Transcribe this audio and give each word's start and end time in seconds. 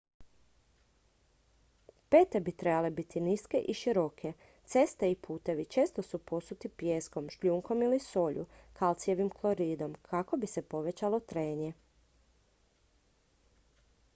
pete 2.13 2.39
bi 2.47 2.53
trebale 2.61 2.89
biti 2.99 3.21
niske 3.25 3.59
i 3.73 3.75
široke. 3.79 4.31
ceste 4.73 5.11
i 5.11 5.15
putevi 5.27 5.65
često 5.75 6.01
su 6.07 6.19
posuti 6.31 6.69
pijeskom 6.77 7.29
šljunkom 7.35 7.81
ili 7.89 7.99
solju 8.07 8.45
kalcijevim 8.81 9.29
kloridom 9.39 9.95
kako 10.11 10.37
bi 10.45 10.53
se 10.55 10.61
povećalo 10.75 11.19
trenje 11.19 11.73